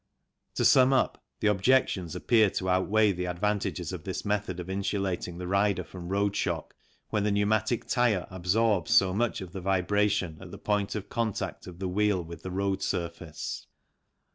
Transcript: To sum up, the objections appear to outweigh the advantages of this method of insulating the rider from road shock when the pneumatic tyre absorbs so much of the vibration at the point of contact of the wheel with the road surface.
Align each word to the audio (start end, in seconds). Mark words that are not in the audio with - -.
To 0.55 0.65
sum 0.65 0.93
up, 0.93 1.21
the 1.41 1.47
objections 1.49 2.15
appear 2.15 2.49
to 2.49 2.69
outweigh 2.71 3.11
the 3.11 3.25
advantages 3.27 3.93
of 3.93 4.03
this 4.03 4.25
method 4.25 4.59
of 4.59 4.67
insulating 4.67 5.37
the 5.37 5.45
rider 5.47 5.83
from 5.83 6.09
road 6.09 6.35
shock 6.35 6.73
when 7.11 7.23
the 7.23 7.29
pneumatic 7.31 7.85
tyre 7.85 8.25
absorbs 8.31 8.89
so 8.91 9.13
much 9.13 9.41
of 9.41 9.51
the 9.51 9.61
vibration 9.61 10.39
at 10.41 10.49
the 10.49 10.57
point 10.57 10.95
of 10.95 11.07
contact 11.07 11.67
of 11.67 11.77
the 11.77 11.87
wheel 11.87 12.23
with 12.23 12.41
the 12.41 12.49
road 12.49 12.81
surface. 12.81 13.67